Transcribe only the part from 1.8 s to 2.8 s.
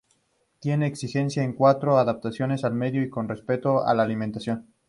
a adaptación al